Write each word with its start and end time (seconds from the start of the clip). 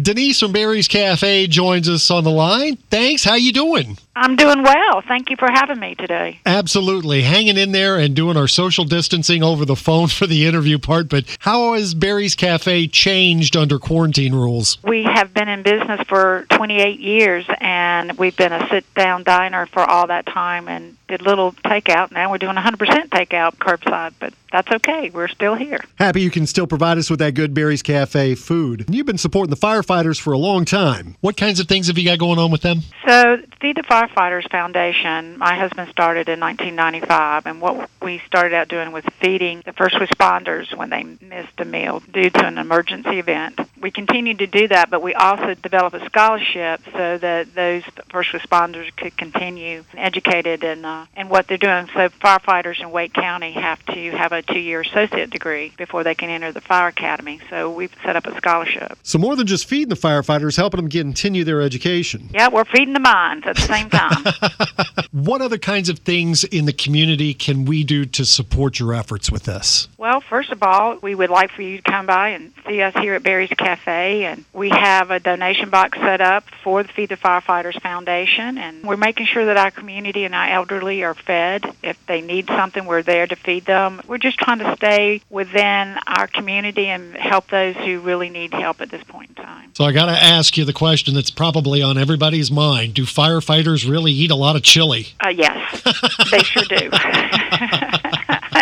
Denise 0.00 0.40
from 0.40 0.52
Barry's 0.52 0.88
Cafe 0.88 1.46
joins 1.48 1.86
us 1.88 2.10
on 2.10 2.24
the 2.24 2.30
line. 2.30 2.76
Thanks. 2.90 3.24
How 3.24 3.34
you 3.34 3.52
doing? 3.52 3.98
I'm 4.16 4.36
doing 4.36 4.62
well. 4.62 5.02
Thank 5.06 5.28
you 5.28 5.36
for 5.36 5.48
having 5.50 5.78
me 5.78 5.94
today. 5.94 6.40
Absolutely. 6.46 7.22
Hanging 7.22 7.58
in 7.58 7.72
there 7.72 7.98
and 7.98 8.14
doing 8.14 8.36
our 8.38 8.48
social 8.48 8.84
distancing 8.84 9.42
over 9.42 9.64
the 9.64 9.76
phone 9.76 10.08
for 10.08 10.26
the 10.26 10.46
interview 10.46 10.78
part. 10.78 11.08
But 11.08 11.24
how 11.40 11.74
has 11.74 11.92
Barry's 11.92 12.34
Cafe 12.34 12.88
changed 12.88 13.54
under 13.56 13.78
quarantine 13.78 14.34
rules? 14.34 14.78
We 14.82 15.02
have 15.02 15.34
been 15.34 15.48
in 15.48 15.62
business 15.62 16.00
for 16.08 16.46
28 16.50 16.98
years 16.98 17.44
and 17.60 18.12
we've 18.18 18.36
been 18.36 18.52
a 18.52 18.66
sit 18.68 18.84
down 18.94 19.24
diner 19.24 19.66
for 19.66 19.80
all 19.80 20.06
that 20.06 20.24
time 20.26 20.68
and 20.68 20.96
did 21.12 21.22
little 21.26 21.52
takeout. 21.52 22.10
Now 22.10 22.30
we're 22.30 22.38
doing 22.38 22.56
100% 22.56 23.08
takeout 23.10 23.56
curbside, 23.56 24.14
but 24.18 24.32
that's 24.50 24.70
okay. 24.72 25.10
We're 25.10 25.28
still 25.28 25.54
here. 25.54 25.84
Happy 25.96 26.22
you 26.22 26.30
can 26.30 26.46
still 26.46 26.66
provide 26.66 26.96
us 26.96 27.10
with 27.10 27.18
that 27.18 27.34
good 27.34 27.52
Barry's 27.52 27.82
Cafe 27.82 28.34
food. 28.34 28.86
You've 28.88 29.04
been 29.04 29.18
supporting 29.18 29.50
the 29.50 29.60
firefighters 29.60 30.18
for 30.18 30.32
a 30.32 30.38
long 30.38 30.64
time. 30.64 31.16
What 31.20 31.36
kinds 31.36 31.60
of 31.60 31.68
things 31.68 31.88
have 31.88 31.98
you 31.98 32.06
got 32.06 32.18
going 32.18 32.38
on 32.38 32.50
with 32.50 32.62
them? 32.62 32.80
So, 33.06 33.36
Feed 33.60 33.76
the 33.76 33.82
Firefighters 33.82 34.50
Foundation, 34.50 35.36
my 35.38 35.54
husband 35.54 35.90
started 35.90 36.28
in 36.30 36.40
1995, 36.40 37.46
and 37.46 37.60
what 37.60 37.90
we 38.00 38.18
started 38.26 38.54
out 38.54 38.68
doing 38.68 38.90
was 38.90 39.04
feeding 39.20 39.62
the 39.66 39.72
first 39.74 39.96
responders 39.96 40.74
when 40.74 40.88
they 40.88 41.02
missed 41.02 41.58
a 41.58 41.64
meal 41.66 42.02
due 42.10 42.30
to 42.30 42.46
an 42.46 42.56
emergency 42.56 43.18
event. 43.18 43.60
We 43.82 43.90
continue 43.90 44.34
to 44.34 44.46
do 44.46 44.68
that, 44.68 44.90
but 44.90 45.02
we 45.02 45.12
also 45.12 45.54
develop 45.54 45.92
a 45.94 46.06
scholarship 46.06 46.82
so 46.92 47.18
that 47.18 47.52
those 47.54 47.82
first 48.10 48.30
responders 48.30 48.94
could 48.96 49.16
continue 49.16 49.82
educated 49.96 50.62
in, 50.62 50.84
uh, 50.84 51.06
in 51.16 51.28
what 51.28 51.48
they're 51.48 51.58
doing. 51.58 51.88
So, 51.92 52.08
firefighters 52.08 52.80
in 52.80 52.92
Wake 52.92 53.12
County 53.12 53.50
have 53.52 53.84
to 53.86 54.10
have 54.12 54.30
a 54.30 54.40
two 54.42 54.60
year 54.60 54.82
associate 54.82 55.30
degree 55.30 55.72
before 55.76 56.04
they 56.04 56.14
can 56.14 56.30
enter 56.30 56.52
the 56.52 56.60
fire 56.60 56.86
academy. 56.88 57.40
So, 57.50 57.72
we've 57.72 57.92
set 58.04 58.14
up 58.14 58.24
a 58.26 58.36
scholarship. 58.36 58.96
So, 59.02 59.18
more 59.18 59.34
than 59.34 59.48
just 59.48 59.66
feeding 59.66 59.88
the 59.88 59.96
firefighters, 59.96 60.56
helping 60.56 60.78
them 60.78 60.88
continue 60.88 61.42
their 61.42 61.60
education. 61.60 62.30
Yeah, 62.32 62.50
we're 62.50 62.64
feeding 62.64 62.94
the 62.94 63.00
minds 63.00 63.46
at 63.48 63.56
the 63.56 63.62
same 63.62 63.90
time. 63.90 64.94
what 65.12 65.42
other 65.42 65.58
kinds 65.58 65.90
of 65.90 65.98
things 66.00 66.42
in 66.42 66.64
the 66.64 66.72
community 66.72 67.34
can 67.34 67.66
we 67.66 67.84
do 67.84 68.06
to 68.06 68.24
support 68.24 68.78
your 68.78 68.94
efforts 68.94 69.30
with 69.30 69.44
this? 69.44 69.86
Well, 69.98 70.22
first 70.22 70.50
of 70.50 70.62
all, 70.62 70.96
we 71.02 71.14
would 71.14 71.28
like 71.28 71.50
for 71.50 71.60
you 71.60 71.76
to 71.76 71.82
come 71.82 72.06
by 72.06 72.30
and 72.30 72.52
see 72.66 72.80
us 72.80 72.94
here 72.94 73.14
at 73.14 73.22
Barry's 73.22 73.50
Cafe, 73.50 74.24
and 74.24 74.44
we 74.54 74.70
have 74.70 75.10
a 75.10 75.20
donation 75.20 75.68
box 75.68 75.98
set 75.98 76.22
up 76.22 76.44
for 76.64 76.82
the 76.82 76.88
Feed 76.88 77.10
the 77.10 77.16
Firefighters 77.16 77.80
Foundation, 77.80 78.56
and 78.56 78.82
we're 78.82 78.96
making 78.96 79.26
sure 79.26 79.44
that 79.44 79.58
our 79.58 79.70
community 79.70 80.24
and 80.24 80.34
our 80.34 80.48
elderly 80.48 81.04
are 81.04 81.14
fed. 81.14 81.66
If 81.82 82.04
they 82.06 82.22
need 82.22 82.46
something, 82.46 82.86
we're 82.86 83.02
there 83.02 83.26
to 83.26 83.36
feed 83.36 83.66
them. 83.66 84.00
We're 84.06 84.18
just 84.18 84.38
trying 84.38 84.60
to 84.60 84.74
stay 84.76 85.20
within 85.28 85.98
our 86.06 86.26
community 86.26 86.86
and 86.86 87.14
help 87.14 87.48
those 87.48 87.76
who 87.76 88.00
really 88.00 88.30
need 88.30 88.54
help 88.54 88.80
at 88.80 88.90
this 88.90 89.04
point 89.04 89.30
in 89.36 89.44
time. 89.44 89.72
So 89.74 89.84
I 89.84 89.92
got 89.92 90.06
to 90.06 90.12
ask 90.12 90.56
you 90.56 90.64
the 90.64 90.72
question 90.72 91.14
that's 91.14 91.30
probably 91.30 91.82
on 91.82 91.98
everybody's 91.98 92.50
mind: 92.50 92.94
Do 92.94 93.04
firefighters 93.04 93.88
really 93.88 94.12
eat 94.12 94.30
a 94.30 94.36
lot 94.36 94.56
of 94.56 94.62
chili? 94.62 95.01
Uh, 95.20 95.28
yes, 95.28 95.82
they 96.30 96.42
sure 96.42 96.64
do. 96.64 96.76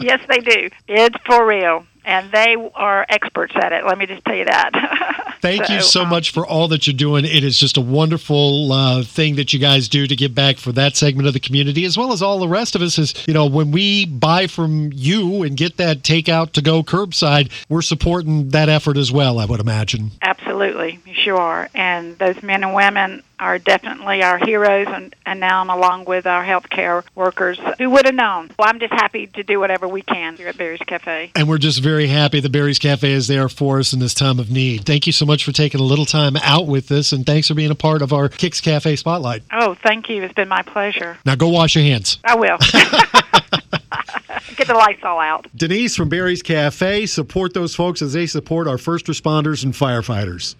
yes, 0.00 0.20
they 0.28 0.38
do. 0.38 0.70
It's 0.88 1.16
for 1.26 1.46
real 1.46 1.84
and 2.04 2.30
they 2.32 2.56
are 2.74 3.06
experts 3.08 3.52
at 3.56 3.72
it. 3.72 3.84
Let 3.84 3.98
me 3.98 4.06
just 4.06 4.24
tell 4.24 4.34
you 4.34 4.44
that. 4.44 5.36
Thank 5.40 5.66
so, 5.66 5.74
you 5.74 5.80
so 5.82 6.02
um, 6.02 6.08
much 6.08 6.30
for 6.30 6.46
all 6.46 6.68
that 6.68 6.86
you're 6.86 6.94
doing. 6.94 7.24
It 7.24 7.42
is 7.42 7.58
just 7.58 7.76
a 7.76 7.80
wonderful 7.80 8.72
uh, 8.72 9.02
thing 9.02 9.36
that 9.36 9.52
you 9.52 9.58
guys 9.58 9.88
do 9.88 10.06
to 10.06 10.14
give 10.14 10.34
back 10.34 10.56
for 10.56 10.72
that 10.72 10.96
segment 10.96 11.26
of 11.26 11.34
the 11.34 11.40
community, 11.40 11.84
as 11.84 11.96
well 11.96 12.12
as 12.12 12.22
all 12.22 12.38
the 12.38 12.48
rest 12.48 12.76
of 12.76 12.82
us. 12.82 12.98
Is 12.98 13.14
you 13.26 13.34
know 13.34 13.46
when 13.46 13.70
we 13.70 14.06
buy 14.06 14.46
from 14.46 14.90
you 14.92 15.42
and 15.42 15.56
get 15.56 15.76
that 15.78 16.02
takeout 16.02 16.52
to 16.52 16.62
go 16.62 16.82
curbside, 16.82 17.50
we're 17.68 17.82
supporting 17.82 18.50
that 18.50 18.68
effort 18.68 18.96
as 18.96 19.10
well. 19.10 19.38
I 19.38 19.44
would 19.44 19.60
imagine. 19.60 20.12
Absolutely, 20.22 20.51
you 20.70 21.14
sure 21.14 21.36
are. 21.38 21.68
And 21.74 22.18
those 22.18 22.42
men 22.42 22.62
and 22.64 22.74
women 22.74 23.22
are 23.38 23.58
definitely 23.58 24.22
our 24.22 24.38
heroes, 24.38 24.86
and, 24.88 25.14
and 25.26 25.40
now 25.40 25.60
I'm 25.60 25.70
along 25.70 26.04
with 26.04 26.26
our 26.26 26.44
healthcare 26.44 27.04
workers. 27.16 27.58
Who 27.78 27.90
would 27.90 28.06
have 28.06 28.14
known? 28.14 28.50
Well, 28.56 28.68
I'm 28.68 28.78
just 28.78 28.92
happy 28.92 29.26
to 29.26 29.42
do 29.42 29.58
whatever 29.58 29.88
we 29.88 30.02
can 30.02 30.36
here 30.36 30.46
at 30.46 30.56
Barry's 30.56 30.80
Cafe. 30.86 31.32
And 31.34 31.48
we're 31.48 31.58
just 31.58 31.80
very 31.80 32.06
happy 32.06 32.38
that 32.38 32.52
Barry's 32.52 32.78
Cafe 32.78 33.10
is 33.10 33.26
there 33.26 33.48
for 33.48 33.80
us 33.80 33.92
in 33.92 33.98
this 33.98 34.14
time 34.14 34.38
of 34.38 34.50
need. 34.50 34.84
Thank 34.84 35.06
you 35.06 35.12
so 35.12 35.26
much 35.26 35.44
for 35.44 35.50
taking 35.50 35.80
a 35.80 35.84
little 35.84 36.06
time 36.06 36.36
out 36.36 36.68
with 36.68 36.90
us, 36.92 37.10
and 37.12 37.26
thanks 37.26 37.48
for 37.48 37.54
being 37.54 37.72
a 37.72 37.76
part 37.76 38.00
of 38.00 38.12
our 38.12 38.28
Kicks 38.28 38.60
Cafe 38.60 38.94
Spotlight. 38.94 39.42
Oh, 39.50 39.74
thank 39.74 40.08
you. 40.08 40.22
It's 40.22 40.34
been 40.34 40.48
my 40.48 40.62
pleasure. 40.62 41.18
Now 41.26 41.34
go 41.34 41.48
wash 41.48 41.74
your 41.74 41.84
hands. 41.84 42.18
I 42.24 42.36
will. 42.36 42.58
Get 44.62 44.68
the 44.68 44.78
lights 44.78 45.00
all 45.02 45.18
out. 45.18 45.48
Denise 45.56 45.96
from 45.96 46.08
Barry's 46.08 46.40
Cafe, 46.40 47.06
support 47.06 47.52
those 47.52 47.74
folks 47.74 48.00
as 48.00 48.12
they 48.12 48.26
support 48.26 48.68
our 48.68 48.78
first 48.78 49.06
responders 49.06 49.64
and 49.64 49.74
firefighters. 49.74 50.54